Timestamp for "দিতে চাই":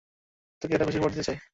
1.11-1.37